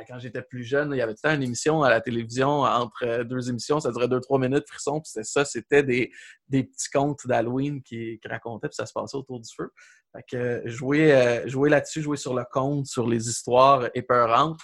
quand 0.06 0.18
j'étais 0.18 0.42
plus 0.42 0.64
jeune, 0.64 0.92
il 0.92 0.98
y 0.98 1.00
avait 1.00 1.14
tout 1.14 1.20
le 1.24 1.30
temps 1.30 1.34
une 1.34 1.42
émission 1.42 1.82
à 1.82 1.90
la 1.90 2.00
télévision 2.00 2.60
entre 2.62 3.04
euh, 3.04 3.24
deux 3.24 3.48
émissions, 3.48 3.80
ça 3.80 3.90
durait 3.90 4.08
deux, 4.08 4.20
trois 4.20 4.38
minutes, 4.38 4.64
frisson, 4.68 5.00
puis 5.00 5.10
c'était 5.10 5.24
ça, 5.24 5.44
c'était 5.44 5.82
des, 5.82 6.12
petits 6.50 6.90
contes 6.92 7.26
d'Halloween 7.26 7.82
qui, 7.82 8.20
racontaient, 8.24 8.68
puis 8.68 8.76
ça 8.76 8.86
se 8.86 8.92
passait 8.92 9.16
autour 9.16 9.40
du 9.40 9.50
feu. 9.52 9.70
Fait 10.12 10.24
que 10.28 10.62
jouer, 10.68 11.14
euh, 11.14 11.48
jouer 11.48 11.70
là-dessus, 11.70 12.02
jouer 12.02 12.16
sur 12.16 12.34
le 12.34 12.44
conte, 12.50 12.86
sur 12.86 13.08
les 13.08 13.28
histoires 13.28 13.88
épeurantes, 13.94 14.58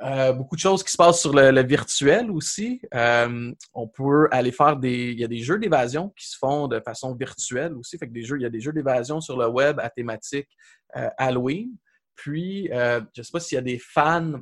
euh, 0.00 0.32
beaucoup 0.32 0.54
de 0.54 0.60
choses 0.60 0.84
qui 0.84 0.92
se 0.92 0.96
passent 0.96 1.20
sur 1.20 1.34
le, 1.34 1.62
virtuel 1.62 2.30
aussi. 2.30 2.80
Euh, 2.94 3.52
on 3.74 3.88
peut 3.88 4.28
aller 4.30 4.52
faire 4.52 4.76
des. 4.76 5.10
Il 5.10 5.18
y 5.18 5.24
a 5.24 5.28
des 5.28 5.38
jeux 5.40 5.58
d'évasion 5.58 6.10
qui 6.10 6.28
se 6.28 6.38
font 6.38 6.68
de 6.68 6.78
façon 6.80 7.14
virtuelle 7.14 7.74
aussi. 7.74 7.98
Que 7.98 8.04
des 8.04 8.22
jeux, 8.22 8.38
il 8.38 8.42
y 8.42 8.46
a 8.46 8.50
des 8.50 8.60
jeux 8.60 8.72
d'évasion 8.72 9.20
sur 9.20 9.36
le 9.36 9.48
web 9.48 9.80
à 9.80 9.90
thématique 9.90 10.48
euh, 10.96 11.08
Halloween. 11.18 11.70
Puis, 12.18 12.68
je 12.72 13.00
ne 13.16 13.22
sais 13.22 13.32
pas 13.32 13.40
s'il 13.40 13.56
y 13.56 13.58
a 13.58 13.62
des 13.62 13.78
fans 13.78 14.40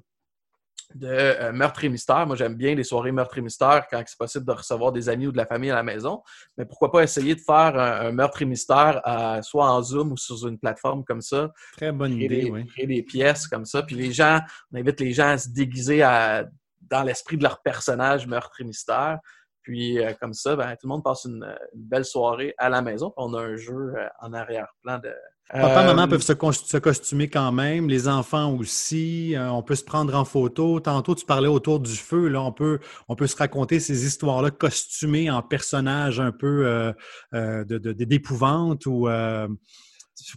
de 0.94 1.08
euh, 1.08 1.52
meurtre 1.52 1.84
et 1.84 1.88
mystère. 1.88 2.26
Moi, 2.26 2.36
j'aime 2.36 2.54
bien 2.54 2.74
les 2.74 2.84
soirées 2.84 3.12
meurtre 3.12 3.38
et 3.38 3.40
mystère 3.40 3.86
quand 3.90 4.02
c'est 4.06 4.18
possible 4.18 4.44
de 4.44 4.52
recevoir 4.52 4.92
des 4.92 5.08
amis 5.08 5.26
ou 5.26 5.32
de 5.32 5.36
la 5.36 5.46
famille 5.46 5.70
à 5.70 5.74
la 5.74 5.82
maison. 5.82 6.22
Mais 6.56 6.64
pourquoi 6.64 6.90
pas 6.90 7.02
essayer 7.02 7.34
de 7.34 7.40
faire 7.40 7.78
un, 7.78 8.12
meurtre 8.12 8.42
et 8.42 8.44
mystère 8.44 9.02
soit 9.42 9.70
en 9.70 9.82
Zoom 9.82 10.12
ou 10.12 10.16
sur 10.16 10.46
une 10.46 10.58
plateforme 10.58 11.04
comme 11.04 11.20
ça. 11.20 11.52
Très 11.76 11.92
bonne 11.92 12.12
idée, 12.12 12.50
oui. 12.50 12.66
Créer 12.66 12.86
des 12.86 13.02
pièces 13.02 13.46
comme 13.46 13.64
ça. 13.64 13.82
Puis 13.82 13.96
les 13.96 14.12
gens, 14.12 14.40
on 14.72 14.78
invite 14.78 15.00
les 15.00 15.12
gens 15.12 15.28
à 15.28 15.38
se 15.38 15.48
déguiser 15.48 16.00
dans 16.00 17.02
l'esprit 17.02 17.36
de 17.36 17.42
leur 17.42 17.60
personnage 17.62 18.26
meurtre 18.26 18.60
et 18.60 18.64
mystère. 18.64 19.18
Puis 19.66 19.98
euh, 19.98 20.12
comme 20.20 20.32
ça, 20.32 20.54
ben, 20.54 20.70
tout 20.74 20.84
le 20.86 20.90
monde 20.90 21.02
passe 21.02 21.24
une, 21.24 21.44
belle 21.74 22.04
soirée 22.04 22.54
à 22.56 22.68
la 22.68 22.82
maison. 22.82 23.12
on 23.16 23.34
a 23.34 23.42
un 23.42 23.56
jeu 23.56 23.94
euh, 23.96 24.06
en 24.20 24.32
arrière-plan 24.32 24.98
de. 24.98 25.12
Papa, 25.50 25.84
maman 25.84 26.02
euh, 26.02 26.06
peuvent 26.06 26.22
se, 26.22 26.76
costumer 26.78 27.28
quand 27.28 27.50
même, 27.50 27.88
les 27.88 28.06
enfants 28.06 28.52
aussi. 28.54 29.34
on 29.36 29.62
peut 29.64 29.74
se 29.74 29.84
prendre 29.84 30.14
en 30.14 30.24
photo. 30.24 30.78
Tantôt, 30.78 31.16
tu 31.16 31.26
parlais 31.26 31.48
autour 31.48 31.80
du 31.80 31.94
feu. 31.94 32.28
Là, 32.28 32.42
on 32.42 32.52
peut, 32.52 32.78
on 33.08 33.16
peut 33.16 33.26
se 33.26 33.36
raconter 33.36 33.80
ces 33.80 34.06
histoires-là 34.06 34.50
costumées 34.50 35.30
en 35.30 35.42
personnages 35.42 36.20
un 36.20 36.32
peu 36.32 36.92
d'épouvante 37.32 38.84
de, 38.84 38.88
ou 38.88 39.06
se 39.06 39.48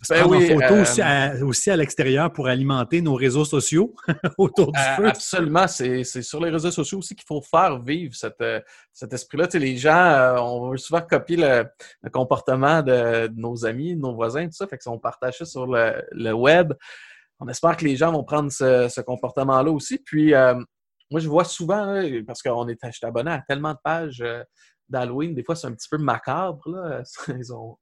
ben 0.10 0.24
en 0.24 0.40
photo 0.40 1.02
euh, 1.02 1.46
aussi 1.46 1.72
à, 1.72 1.76
l'extérieur 1.76 2.32
pour 2.32 2.48
alimenter 2.48 3.02
nos 3.02 3.16
réseaux 3.16 3.46
sociaux 3.46 3.96
autour 4.38 4.72
du 4.72 4.80
euh, 4.80 4.96
feu. 4.96 5.08
Absolument. 5.08 5.68
C'est 5.68 6.04
sur 6.04 6.44
les 6.44 6.52
réseaux 6.52 6.72
sociaux 6.72 7.00
aussi 7.00 7.16
qu'il 7.16 7.26
faut 7.26 7.42
faire 7.42 7.82
vivre 7.82 8.14
euh, 8.42 8.62
cet 8.94 9.14
esprit-là. 9.14 9.48
Tu 9.48 9.54
sais, 9.54 9.60
les 9.60 9.78
gens, 9.78 10.36
on 10.44 10.70
veut 10.70 10.78
souvent 10.78 11.02
copier 11.02 11.38
le, 11.38 11.66
comportement 12.12 12.82
de, 12.84 13.30
nos 13.36 13.66
amis, 13.66 13.96
de 13.96 14.02
nos 14.02 14.14
voisins, 14.14 14.46
tout 14.46 14.54
ça. 14.54 14.68
Fait 14.68 14.78
que 14.78 14.84
si 14.84 14.90
on 14.90 15.00
partage 15.00 15.40
ça 15.40 15.46
sur 15.46 15.66
le, 15.66 16.32
web, 16.34 16.74
on 17.40 17.48
espère 17.48 17.76
que 17.76 17.86
les 17.86 17.96
gens 17.96 18.12
vont 18.12 18.24
prendre 18.24 18.52
ce, 18.52 19.02
comportement-là 19.02 19.72
aussi. 19.72 19.98
Puis, 19.98 20.34
moi, 21.12 21.20
je 21.20 21.28
vois 21.28 21.46
souvent, 21.46 22.00
parce 22.28 22.44
qu'on 22.44 22.68
est, 22.68 22.78
je 22.84 23.06
abonné 23.08 23.32
à 23.32 23.44
tellement 23.48 23.74
de 23.74 23.80
pages 23.84 24.24
d'Halloween, 24.88 25.34
des 25.34 25.44
fois, 25.44 25.56
c'est 25.56 25.68
un 25.68 25.74
petit 25.74 25.90
peu 25.90 25.98
macabre. 25.98 26.62
Là. 26.68 27.02
Ils 27.40 27.54
ont 27.54 27.78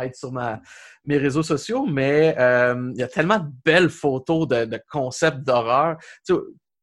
être 0.00 0.16
sur 0.16 0.32
mes 0.32 1.18
réseaux 1.18 1.42
sociaux, 1.42 1.86
mais 1.86 2.34
euh, 2.38 2.90
il 2.94 3.00
y 3.00 3.02
a 3.02 3.08
tellement 3.08 3.38
de 3.38 3.50
belles 3.64 3.90
photos 3.90 4.48
de, 4.48 4.80
concepts 4.90 5.40
d'horreur. 5.40 5.96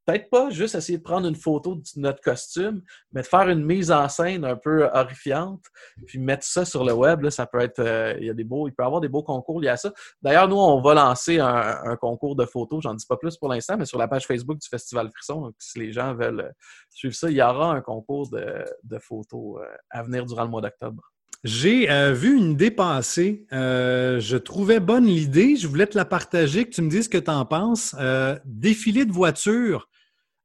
Peut-être 0.09 0.29
pas 0.31 0.49
juste 0.49 0.73
essayer 0.73 0.97
de 0.97 1.03
prendre 1.03 1.27
une 1.27 1.35
photo 1.35 1.75
de 1.75 1.83
notre 1.97 2.19
costume, 2.21 2.81
mais 3.11 3.21
de 3.21 3.27
faire 3.27 3.47
une 3.47 3.63
mise 3.63 3.91
en 3.91 4.09
scène 4.09 4.43
un 4.43 4.55
peu 4.55 4.89
horrifiante, 4.91 5.61
puis 6.07 6.17
mettre 6.17 6.43
ça 6.43 6.65
sur 6.65 6.83
le 6.83 6.93
web, 6.93 7.29
ça 7.29 7.45
peut 7.45 7.59
être. 7.59 7.77
Euh, 7.77 8.15
il 8.19 8.25
y 8.25 8.29
a 8.31 8.33
des 8.33 8.43
beaux, 8.43 8.67
il 8.67 8.71
peut 8.71 8.81
y 8.81 8.85
avoir 8.87 9.01
des 9.01 9.07
beaux 9.07 9.21
concours 9.21 9.61
liés 9.61 9.67
à 9.67 9.77
ça. 9.77 9.93
D'ailleurs, 10.23 10.47
nous, 10.47 10.57
on 10.57 10.81
va 10.81 10.95
lancer 10.95 11.37
un, 11.39 11.95
concours 11.97 12.35
de 12.35 12.45
photos, 12.45 12.81
j'en 12.81 12.95
dis 12.95 13.05
pas 13.05 13.17
plus 13.17 13.37
pour 13.37 13.49
l'instant, 13.49 13.77
mais 13.77 13.85
sur 13.85 13.99
la 13.99 14.07
page 14.07 14.25
Facebook 14.25 14.57
du 14.57 14.67
Festival 14.67 15.11
Frisson, 15.11 15.53
si 15.59 15.77
les 15.77 15.91
gens 15.91 16.15
veulent 16.15 16.55
suivre 16.89 17.13
ça, 17.13 17.29
il 17.29 17.35
y 17.35 17.41
aura 17.43 17.71
un 17.73 17.81
concours 17.81 18.31
de, 18.31 18.97
photos 18.97 19.61
euh, 19.61 19.75
à 19.91 20.01
venir 20.01 20.25
durant 20.25 20.43
le 20.43 20.49
mois 20.49 20.61
d'octobre. 20.61 21.03
J'ai 21.45 21.89
euh, 21.89 22.11
vu 22.11 22.37
une 22.37 22.51
idée 22.51 22.71
passer. 22.71 23.45
Euh, 23.53 24.19
je 24.19 24.35
trouvais 24.35 24.81
bonne 24.81 25.05
l'idée. 25.05 25.55
Je 25.55 25.67
voulais 25.67 25.87
te 25.87 25.97
la 25.97 26.03
partager, 26.03 26.65
que 26.65 26.71
tu 26.71 26.81
me 26.81 26.89
dises 26.89 27.05
ce 27.05 27.09
que 27.09 27.17
tu 27.17 27.31
en 27.31 27.45
penses. 27.45 27.95
Euh, 27.99 28.37
défilé 28.45 29.05
de 29.05 29.13
voitures. 29.13 29.87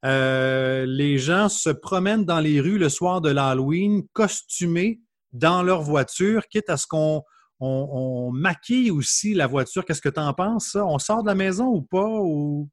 les 0.05 1.19
gens 1.19 1.49
se 1.49 1.71
promènent 1.71 2.25
dans 2.25 2.41
les 2.41 2.61
rues 2.61 2.79
le 2.79 2.89
soir 2.89 3.21
de 3.21 3.31
l'Halloween, 3.31 4.03
costumés 4.13 5.01
dans 5.33 5.65
leur 5.65 5.83
voiture, 5.83 6.47
quitte 6.49 6.71
à 6.71 6.77
ce 6.77 6.87
qu'on 6.87 7.23
on, 7.59 8.31
maquille 8.33 8.93
aussi 8.93 9.35
la 9.35 9.49
voiture. 9.49 9.85
Qu'est-ce 9.85 10.03
que 10.03 10.09
tu 10.09 10.21
en 10.21 10.33
penses, 10.33 10.69
ça? 10.73 10.87
On 10.87 10.99
sort 11.01 11.23
de 11.23 11.29
la 11.29 11.35
maison 11.35 11.67
ou 11.67 11.83
pas? 11.83 12.07
Ou... 12.07 12.69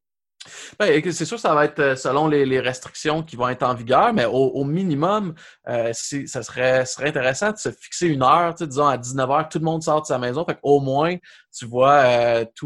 Ben, 0.80 1.12
c'est 1.12 1.26
sûr 1.26 1.40
ça 1.40 1.54
va 1.54 1.66
être 1.66 1.80
euh, 1.80 1.96
selon 1.96 2.28
les, 2.28 2.60
restrictions 2.60 3.22
qui 3.22 3.36
vont 3.36 3.48
être 3.50 3.64
en 3.64 3.76
vigueur, 3.76 4.14
mais 4.14 4.26
au, 4.26 4.64
minimum, 4.64 5.36
euh, 5.68 5.94
ça 5.94 6.44
serait, 6.44 6.84
intéressant 7.00 7.52
de 7.52 7.58
se 7.58 7.70
fixer 7.72 8.08
une 8.08 8.24
heure, 8.24 8.56
disons 8.56 8.88
à 8.88 8.98
19h, 8.98 9.50
tout 9.50 9.60
le 9.60 9.66
monde 9.66 9.84
sort 9.84 10.02
de 10.02 10.08
sa 10.08 10.18
maison. 10.18 10.44
Fait 10.46 10.58
au 10.64 10.80
moins, 10.80 11.16
tu 11.56 11.66
vois 11.66 12.00
euh, 12.06 12.46
tu 12.56 12.66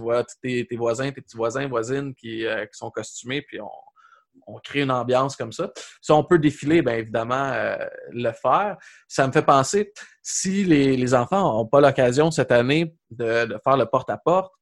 vois 0.00 0.24
tous 0.24 0.34
tes, 0.42 0.76
voisins, 0.76 1.10
tes 1.10 1.20
petits 1.20 1.36
voisins, 1.36 1.68
voisines 1.68 2.14
qui, 2.14 2.44
sont 2.72 2.90
costumés, 2.90 3.42
puis 3.42 3.60
on, 3.60 4.58
crée 4.62 4.82
une 4.82 4.90
ambiance 4.90 5.36
comme 5.36 5.52
ça. 5.52 5.70
Si 6.00 6.10
on 6.10 6.24
peut 6.24 6.38
défiler, 6.38 6.82
bien 6.82 6.94
évidemment, 6.94 7.52
le 8.10 8.32
faire. 8.32 8.76
Ça 9.08 9.26
me 9.26 9.32
fait 9.32 9.42
penser, 9.42 9.92
si 10.22 10.64
les, 10.64 11.14
enfants 11.14 11.54
n'ont 11.54 11.66
pas 11.66 11.80
l'occasion 11.80 12.30
cette 12.30 12.50
année 12.50 12.94
de, 13.10 13.58
faire 13.62 13.76
le 13.76 13.86
porte-à-porte, 13.86 14.52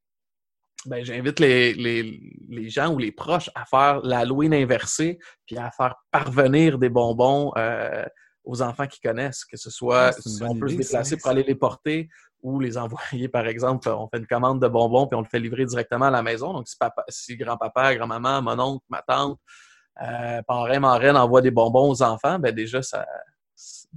ben, 0.86 1.04
j'invite 1.04 1.38
les, 1.40 2.68
gens 2.68 2.92
ou 2.92 2.98
les 2.98 3.12
proches 3.12 3.50
à 3.54 3.64
faire 3.64 4.00
l'Halloween 4.02 4.54
inversé, 4.54 5.18
puis 5.46 5.56
à 5.56 5.70
faire 5.70 5.94
parvenir 6.10 6.78
des 6.78 6.88
bonbons 6.88 7.52
euh, 7.56 8.04
aux 8.44 8.62
enfants 8.62 8.86
qui 8.86 9.00
connaissent, 9.00 9.44
que 9.44 9.56
ce 9.56 9.70
soit 9.70 10.08
ah, 10.08 10.12
si 10.12 10.42
on 10.42 10.58
peut 10.58 10.68
se 10.68 10.76
déplacer 10.76 11.16
pour 11.16 11.30
aller 11.30 11.44
les 11.44 11.54
porter 11.54 12.08
ou 12.42 12.58
les 12.58 12.76
envoyer, 12.76 13.28
par 13.28 13.46
exemple, 13.46 13.88
on 13.88 14.08
fait 14.08 14.18
une 14.18 14.26
commande 14.26 14.60
de 14.60 14.68
bonbons 14.68 15.06
puis 15.06 15.16
on 15.16 15.20
le 15.20 15.28
fait 15.28 15.38
livrer 15.38 15.64
directement 15.64 16.06
à 16.06 16.10
la 16.10 16.22
maison. 16.22 16.52
Donc, 16.52 16.66
si, 16.66 16.76
papa, 16.76 17.04
si 17.08 17.36
grand-papa, 17.36 17.94
grand-maman, 17.94 18.42
mon 18.42 18.58
oncle, 18.58 18.84
ma 18.88 19.02
tante, 19.02 19.38
euh, 20.02 20.42
parrain, 20.42 20.80
marraine 20.80 21.16
envoie 21.16 21.42
des 21.42 21.50
bonbons 21.50 21.90
aux 21.90 22.02
enfants, 22.02 22.38
ben 22.38 22.52
déjà, 22.52 22.82
ça, 22.82 23.06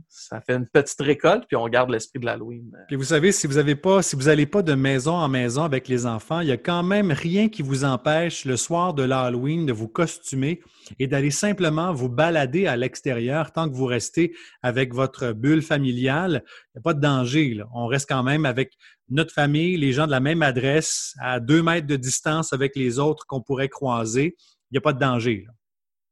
ça 0.10 0.42
fait 0.42 0.56
une 0.56 0.68
petite 0.68 1.00
récolte, 1.02 1.46
puis 1.48 1.56
on 1.56 1.68
garde 1.68 1.90
l'esprit 1.90 2.20
de 2.20 2.26
l'Halloween. 2.26 2.72
Puis 2.88 2.96
vous 2.96 3.04
savez, 3.04 3.32
si 3.32 3.48
vous 3.48 3.58
avez 3.58 3.76
pas, 3.76 4.02
si 4.02 4.16
vous 4.16 4.24
n'allez 4.24 4.46
pas 4.46 4.62
de 4.62 4.74
maison 4.74 5.14
en 5.14 5.28
maison 5.30 5.64
avec 5.64 5.88
les 5.88 6.06
enfants, 6.06 6.42
il 6.42 6.48
y 6.48 6.52
a 6.52 6.58
quand 6.58 6.84
même 6.84 7.12
rien 7.12 7.48
qui 7.48 7.62
vous 7.62 7.86
empêche 7.86 8.46
le 8.46 8.58
soir 8.58 8.94
de 8.94 9.04
l'Halloween 9.04 9.66
de 9.66 9.74
vous 9.74 9.88
costumer 9.88 10.62
et 11.00 11.08
d'aller 11.08 11.32
simplement 11.32 11.94
vous 11.94 12.10
balader 12.10 12.68
à 12.68 12.76
l'extérieur 12.76 13.52
tant 13.52 13.70
que 13.70 13.76
vous 13.76 13.86
restez 13.86 14.36
avec 14.62 14.94
votre 14.94 15.32
bulle 15.32 15.62
familiale. 15.62 16.44
Il 16.46 16.78
n'y 16.78 16.80
a 16.80 16.84
pas 16.84 16.94
de 16.94 17.02
danger. 17.02 17.62
On 17.74 17.88
reste 17.88 18.10
quand 18.10 18.24
même 18.24 18.46
avec 18.46 18.74
notre 19.10 19.34
famille, 19.34 19.78
les 19.78 19.94
gens 19.94 20.08
de 20.08 20.12
la 20.12 20.20
même 20.20 20.42
adresse, 20.42 21.14
à 21.20 21.40
deux 21.40 21.62
mètres 21.62 21.88
de 21.88 21.96
distance 21.96 22.54
avec 22.54 22.76
les 22.76 23.00
autres 23.00 23.26
qu'on 23.28 23.42
pourrait 23.42 23.70
croiser. 23.70 24.36
Il 24.72 24.74
n'y 24.74 24.78
a 24.80 24.82
pas 24.82 24.94
de 24.94 25.00
danger. 25.00 25.46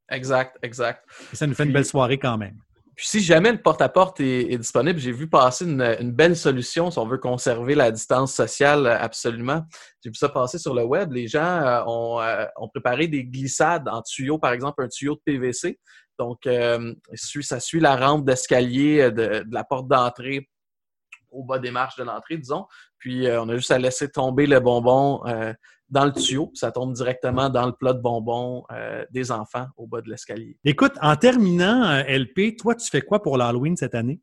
Exact, 0.09 0.57
exact. 0.61 1.03
Et 1.31 1.35
ça 1.35 1.47
nous 1.47 1.55
fait 1.55 1.63
une 1.63 1.73
belle 1.73 1.85
soirée 1.85 2.19
quand 2.19 2.37
même. 2.37 2.57
Puis 2.95 3.07
si 3.07 3.21
jamais 3.21 3.51
le 3.51 3.61
porte-à-porte 3.61 4.19
est, 4.19 4.57
disponible, 4.57 4.99
j'ai 4.99 5.11
vu 5.11 5.27
passer 5.27 5.65
une, 5.65 6.11
belle 6.11 6.35
solution 6.35 6.91
si 6.91 6.99
on 6.99 7.07
veut 7.07 7.17
conserver 7.17 7.73
la 7.73 7.91
distance 7.91 8.33
sociale 8.33 8.85
euh, 8.85 8.97
absolument. 8.97 9.63
J'ai 10.03 10.11
vu 10.11 10.15
ça 10.15 10.29
passer 10.29 10.59
sur 10.59 10.75
le 10.75 10.83
web. 10.83 11.11
Les 11.11 11.27
gens 11.27 11.43
euh, 11.43 12.21
euh, 12.21 12.45
ont, 12.57 12.69
préparé 12.69 13.07
des 13.07 13.25
glissades 13.25 13.87
en 13.89 14.01
tuyau, 14.03 14.37
par 14.37 14.51
exemple 14.51 14.83
un 14.83 14.87
tuyau 14.87 15.15
de 15.15 15.21
PVC. 15.25 15.79
Donc, 16.19 16.47
ça 17.41 17.59
suit 17.59 17.79
la 17.79 17.95
rampe 17.95 18.23
d'escalier 18.25 19.11
de, 19.11 19.43
la 19.49 19.63
porte 19.63 19.87
d'entrée 19.87 20.47
au 21.31 21.43
bas 21.43 21.57
des 21.57 21.71
marches 21.71 21.97
de 21.97 22.03
l'entrée, 22.03 22.37
disons. 22.37 22.67
Puis, 22.99 23.27
on 23.27 23.49
a 23.49 23.55
juste 23.55 23.71
à 23.71 23.79
laisser 23.79 24.11
tomber 24.11 24.45
le 24.45 24.59
bonbon 24.59 25.23
dans 25.93 26.05
le 26.05 26.11
tuyau, 26.11 26.51
ça 26.55 26.71
tombe 26.71 26.91
directement 26.93 27.51
dans 27.51 27.67
le 27.67 27.71
plat 27.71 27.93
de 27.93 28.01
bonbons 28.01 28.63
euh, 28.71 29.05
des 29.11 29.31
enfants 29.31 29.67
au 29.77 29.85
bas 29.85 30.01
de 30.01 30.09
l'escalier. 30.09 30.57
Écoute, 30.65 30.93
en 31.01 31.15
terminant, 31.15 31.83
euh, 31.83 32.03
LP, 32.07 32.57
toi, 32.57 32.73
tu 32.73 32.89
fais 32.89 33.01
quoi 33.01 33.21
pour 33.21 33.37
l'Halloween 33.37 33.77
cette 33.77 33.93
année? 33.93 34.19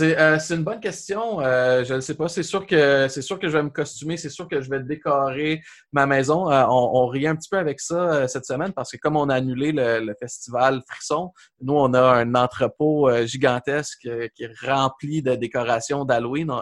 Euh, 0.00 0.38
c'est 0.38 0.54
une 0.54 0.64
bonne 0.64 0.80
question. 0.80 1.40
je 1.40 1.94
ne 1.94 2.00
sais 2.00 2.14
pas. 2.14 2.28
C'est 2.28 2.44
sûr 2.44 2.64
que 2.66 3.06
c'est 3.08 3.22
sûr 3.22 3.38
que 3.40 3.48
je 3.48 3.56
vais 3.56 3.62
me 3.62 3.70
costumer. 3.70 4.16
C'est 4.16 4.28
sûr 4.28 4.48
que 4.48 4.60
je 4.60 4.70
vais 4.70 4.80
décorer 4.80 5.62
ma 5.92 6.06
maison. 6.06 6.48
on, 6.48 7.06
rit 7.08 7.26
un 7.26 7.34
petit 7.34 7.48
peu 7.48 7.58
avec 7.58 7.80
ça 7.80 8.28
cette 8.28 8.44
semaine 8.44 8.72
parce 8.72 8.92
que 8.92 8.98
comme 8.98 9.16
on 9.16 9.28
a 9.28 9.34
annulé 9.34 9.72
le, 9.72 10.14
festival 10.20 10.80
Frisson, 10.88 11.32
nous 11.60 11.74
on 11.74 11.92
a 11.94 12.02
un 12.02 12.36
entrepôt 12.36 13.10
gigantesque 13.26 14.08
qui 14.34 14.44
est 14.44 14.60
rempli 14.64 15.22
de 15.22 15.34
décorations 15.34 16.04
d'Halloween 16.04 16.52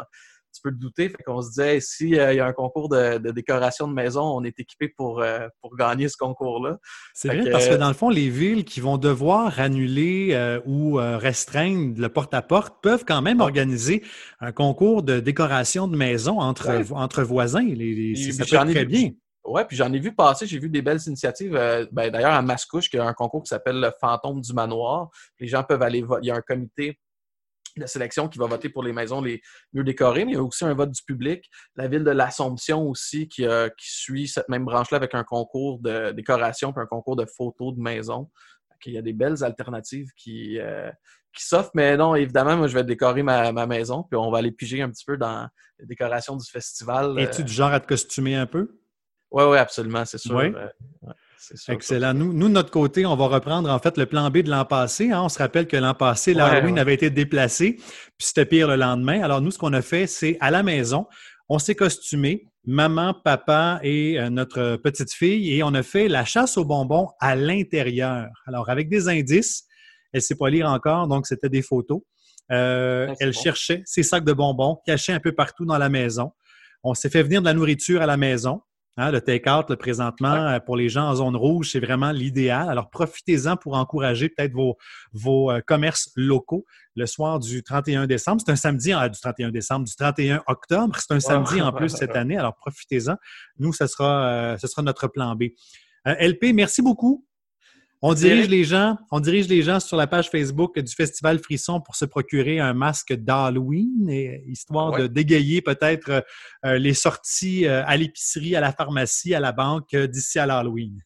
tu 0.52 0.60
peux 0.62 0.70
te 0.70 0.80
douter. 0.80 1.08
Fait 1.08 1.22
qu'on 1.22 1.40
se 1.42 1.48
disait, 1.48 1.80
s'il 1.80 2.18
euh, 2.18 2.34
y 2.34 2.40
a 2.40 2.46
un 2.46 2.52
concours 2.52 2.88
de, 2.88 3.18
décoration 3.30 3.88
de 3.88 3.92
maison, 3.92 4.22
on 4.22 4.42
est 4.44 4.58
équipé 4.58 4.88
pour, 4.88 5.20
euh, 5.20 5.48
pour 5.60 5.76
gagner 5.76 6.08
ce 6.08 6.16
concours-là. 6.16 6.78
C'est 7.14 7.28
vrai, 7.28 7.50
parce 7.50 7.68
que 7.68 7.74
dans 7.74 7.88
le 7.88 7.94
fond, 7.94 8.08
les 8.08 8.28
villes 8.28 8.64
qui 8.64 8.80
vont 8.80 8.98
devoir 8.98 9.60
annuler 9.60 10.30
euh, 10.32 10.60
ou 10.66 10.94
restreindre 10.94 12.00
le 12.00 12.08
porte-à-porte 12.08 12.82
peuvent 12.82 13.04
quand 13.06 13.22
même 13.22 13.40
organiser 13.40 14.02
un 14.40 14.52
concours 14.52 15.02
de 15.02 15.20
décoration 15.20 15.88
de 15.88 15.96
maison 15.96 16.40
entre, 16.40 16.70
entre 16.92 17.22
voisins. 17.22 17.62
Les, 17.62 18.14
ça 18.32 18.44
peut 18.44 18.72
très 18.72 18.84
bien. 18.84 19.10
Oui, 19.44 19.62
puis 19.66 19.78
j'en 19.78 19.90
ai 19.92 19.98
vu 19.98 20.14
passer, 20.14 20.46
j'ai 20.46 20.58
vu 20.58 20.68
des 20.68 20.82
belles 20.82 21.00
initiatives. 21.06 21.52
Ben, 21.90 22.10
d'ailleurs, 22.10 22.32
à 22.32 22.42
Mascouche, 22.42 22.90
il 22.92 22.96
y 22.96 22.98
a 22.98 23.06
un 23.06 23.14
concours 23.14 23.42
qui 23.42 23.48
s'appelle 23.48 23.80
le 23.80 23.90
Fantôme 23.98 24.42
du 24.42 24.52
Manoir. 24.52 25.08
Les 25.40 25.46
gens 25.46 25.62
peuvent 25.62 25.80
aller, 25.82 26.04
il 26.22 26.26
y 26.26 26.30
a 26.30 26.34
un 26.34 26.42
comité 26.42 26.98
de 27.78 27.86
sélection 27.86 28.28
qui 28.28 28.38
va 28.38 28.46
voter 28.46 28.68
pour 28.68 28.82
les 28.82 28.92
maisons 28.92 29.20
les 29.20 29.40
mieux 29.72 29.84
décorées, 29.84 30.24
mais 30.24 30.32
il 30.32 30.34
y 30.34 30.38
a 30.38 30.42
aussi 30.42 30.64
un 30.64 30.74
vote 30.74 30.90
du 30.90 31.02
public. 31.02 31.48
La 31.76 31.88
ville 31.88 32.04
de 32.04 32.10
l'Assomption 32.10 32.88
aussi 32.88 33.28
qui, 33.28 33.46
suit 33.78 34.28
cette 34.28 34.48
même 34.48 34.64
branche-là 34.64 34.96
avec 34.96 35.14
un 35.14 35.24
concours 35.24 35.78
de 35.80 36.12
décoration 36.12 36.72
puis 36.72 36.82
un 36.82 36.86
concours 36.86 37.16
de 37.16 37.24
photos 37.24 37.74
de 37.74 37.80
maisons. 37.80 38.30
Il 38.84 38.92
y 38.92 38.98
a 38.98 39.02
des 39.02 39.12
belles 39.12 39.42
alternatives 39.42 40.10
qui, 40.16 40.58
euh, 40.60 40.90
qui 41.34 41.44
s'offrent, 41.44 41.72
mais 41.74 41.96
non, 41.96 42.14
évidemment, 42.14 42.56
moi, 42.56 42.68
je 42.68 42.74
vais 42.74 42.84
décorer 42.84 43.22
ma, 43.22 43.66
maison, 43.66 44.04
puis 44.04 44.16
on 44.16 44.30
va 44.30 44.38
aller 44.38 44.52
piger 44.52 44.82
un 44.82 44.90
petit 44.90 45.04
peu 45.04 45.16
dans 45.16 45.48
les 45.78 45.86
décorations 45.86 46.36
du 46.36 46.48
festival. 46.48 47.18
Es-tu 47.18 47.42
du 47.42 47.52
genre 47.52 47.72
à 47.72 47.80
te 47.80 47.88
costumer 47.88 48.36
un 48.36 48.46
peu? 48.46 48.78
Oui, 49.30 49.44
oui, 49.44 49.58
absolument, 49.58 50.04
c'est 50.04 50.18
sûr. 50.18 50.36
Oui. 50.36 50.52
Excellent. 51.68 52.14
Nous, 52.14 52.32
nous, 52.32 52.48
de 52.48 52.52
notre 52.52 52.70
côté, 52.70 53.06
on 53.06 53.16
va 53.16 53.26
reprendre 53.26 53.70
en 53.70 53.78
fait 53.78 53.96
le 53.96 54.06
plan 54.06 54.28
B 54.30 54.38
de 54.38 54.50
l'an 54.50 54.64
passé. 54.64 55.10
Hein. 55.10 55.22
On 55.22 55.28
se 55.28 55.38
rappelle 55.38 55.66
que 55.66 55.76
l'an 55.76 55.94
passé, 55.94 56.34
l'Halloween 56.34 56.78
avait 56.78 56.94
été 56.94 57.10
déplacé, 57.10 57.74
puis 57.74 58.26
c'était 58.26 58.46
pire 58.46 58.68
le 58.68 58.76
lendemain. 58.76 59.22
Alors 59.22 59.40
nous, 59.40 59.50
ce 59.50 59.58
qu'on 59.58 59.72
a 59.72 59.82
fait, 59.82 60.06
c'est 60.06 60.36
à 60.40 60.50
la 60.50 60.62
maison, 60.62 61.06
on 61.48 61.58
s'est 61.58 61.74
costumé, 61.74 62.46
maman, 62.64 63.14
papa 63.14 63.80
et 63.82 64.18
euh, 64.18 64.30
notre 64.30 64.76
petite 64.76 65.12
fille, 65.12 65.54
et 65.54 65.62
on 65.62 65.72
a 65.74 65.82
fait 65.82 66.08
la 66.08 66.24
chasse 66.24 66.58
aux 66.58 66.64
bonbons 66.64 67.08
à 67.20 67.34
l'intérieur. 67.36 68.26
Alors 68.46 68.68
avec 68.68 68.88
des 68.88 69.08
indices, 69.08 69.64
elle 70.12 70.18
ne 70.18 70.22
sait 70.22 70.36
pas 70.36 70.50
lire 70.50 70.68
encore, 70.68 71.08
donc 71.08 71.26
c'était 71.26 71.48
des 71.48 71.62
photos. 71.62 72.00
Euh, 72.50 73.14
elle 73.20 73.32
cherchait 73.32 73.82
ses 73.84 74.02
sacs 74.02 74.24
de 74.24 74.32
bonbons 74.32 74.78
cachés 74.86 75.12
un 75.12 75.20
peu 75.20 75.32
partout 75.32 75.66
dans 75.66 75.78
la 75.78 75.88
maison. 75.88 76.32
On 76.82 76.94
s'est 76.94 77.10
fait 77.10 77.22
venir 77.22 77.40
de 77.40 77.46
la 77.46 77.54
nourriture 77.54 78.02
à 78.02 78.06
la 78.06 78.16
maison. 78.16 78.60
Hein, 79.00 79.12
le 79.12 79.20
take-out, 79.20 79.72
présentement, 79.76 80.34
euh, 80.34 80.58
pour 80.58 80.76
les 80.76 80.88
gens 80.88 81.08
en 81.08 81.14
zone 81.14 81.36
rouge, 81.36 81.70
c'est 81.70 81.78
vraiment 81.78 82.10
l'idéal. 82.10 82.68
Alors, 82.68 82.90
profitez-en 82.90 83.56
pour 83.56 83.76
encourager 83.76 84.28
peut-être 84.28 84.52
vos, 84.52 84.76
vos 85.12 85.52
euh, 85.52 85.60
commerces 85.64 86.10
locaux 86.16 86.66
le 86.96 87.06
soir 87.06 87.38
du 87.38 87.62
31 87.62 88.08
décembre. 88.08 88.42
C'est 88.44 88.50
un 88.50 88.56
samedi 88.56 88.92
hein, 88.92 89.08
du 89.08 89.20
31 89.20 89.52
décembre, 89.52 89.86
du 89.86 89.94
31 89.94 90.42
octobre. 90.48 90.96
C'est 90.98 91.14
un 91.14 91.20
samedi 91.20 91.62
en 91.62 91.72
plus 91.72 91.88
cette 91.96 92.16
année. 92.16 92.36
Alors, 92.36 92.56
profitez-en. 92.56 93.14
Nous, 93.60 93.72
ce 93.72 93.86
sera, 93.86 94.26
euh, 94.26 94.58
ce 94.58 94.66
sera 94.66 94.82
notre 94.82 95.06
plan 95.06 95.36
B. 95.36 95.44
LP, 96.04 96.52
merci 96.52 96.82
beaucoup. 96.82 97.24
On 98.00 98.14
dirige, 98.14 98.48
les 98.48 98.62
gens, 98.62 98.96
on 99.10 99.18
dirige 99.18 99.48
les 99.48 99.62
gens 99.62 99.80
sur 99.80 99.96
la 99.96 100.06
page 100.06 100.30
Facebook 100.30 100.78
du 100.78 100.94
Festival 100.94 101.40
Frisson 101.40 101.80
pour 101.80 101.96
se 101.96 102.04
procurer 102.04 102.60
un 102.60 102.72
masque 102.72 103.12
d'Halloween, 103.12 104.08
histoire 104.46 104.96
de 104.96 105.08
dégayer 105.08 105.62
peut-être 105.62 106.24
euh, 106.64 106.78
les 106.78 106.94
sorties 106.94 107.66
euh, 107.66 107.82
à 107.86 107.96
l'épicerie, 107.96 108.54
à 108.54 108.60
la 108.60 108.72
pharmacie, 108.72 109.34
à 109.34 109.40
la 109.40 109.50
banque 109.50 109.94
euh, 109.94 110.06
d'ici 110.06 110.38
à 110.38 110.46
l'Halloween. 110.46 111.02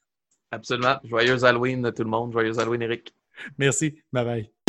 Absolument. 0.51 0.97
Joyeux 1.05 1.45
Halloween 1.45 1.93
tout 1.97 2.05
le 2.05 2.11
monde. 2.11 2.33
Joyeux 2.33 2.59
Halloween, 2.59 2.83
Eric. 2.83 3.15
Merci. 3.57 3.99
Bye 4.13 4.25
bye. 4.25 4.62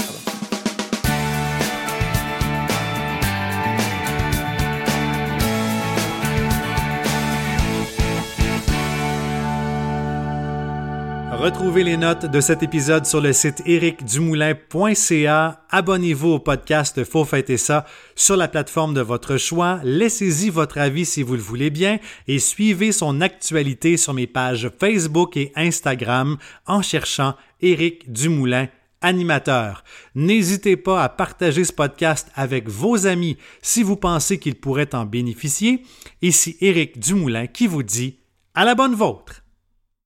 Retrouvez 11.44 11.84
les 11.84 11.98
notes 11.98 12.26
de 12.26 12.40
cet 12.40 12.64
épisode 12.64 13.06
sur 13.06 13.20
le 13.20 13.34
site 13.34 13.64
ericdumoulin.ca. 13.66 15.66
Abonnez-vous 15.70 16.30
au 16.30 16.40
podcast 16.40 17.04
Faut 17.04 17.26
fêter 17.26 17.58
ça 17.58 17.86
sur 18.16 18.38
la 18.38 18.48
plateforme 18.48 18.94
de 18.94 19.02
votre 19.02 19.36
choix. 19.36 19.82
Laissez-y 19.84 20.50
votre 20.50 20.78
avis 20.78 21.04
si 21.04 21.22
vous 21.22 21.34
le 21.34 21.42
voulez 21.42 21.70
bien 21.70 22.00
et 22.30 22.40
suivez 22.40 22.94
son 22.94 23.20
actualité 23.20 23.98
sur 23.98 24.14
mes 24.14 24.26
pages 24.26 24.72
Facebook 24.80 25.36
et 25.36 25.52
Instagram 25.58 26.38
en 26.66 26.82
cherchant 26.82 27.36
Éric 27.60 28.10
Dumoulin 28.10 28.70
animateur. 29.02 29.84
N'hésitez 30.16 30.78
pas 30.78 31.04
à 31.04 31.10
partager 31.10 31.66
ce 31.66 31.74
podcast 31.74 32.32
avec 32.36 32.70
vos 32.70 33.06
amis 33.06 33.36
si 33.62 33.84
vous 33.84 33.98
pensez 33.98 34.40
qu'ils 34.40 34.56
pourraient 34.56 34.96
en 34.96 35.04
bénéficier. 35.04 35.84
Ici 36.22 36.56
Éric 36.62 37.00
Dumoulin 37.00 37.48
qui 37.48 37.68
vous 37.68 37.84
dit 37.84 38.20
à 38.56 38.64
la 38.64 38.76
bonne 38.76 38.96
vôtre. 38.96 39.43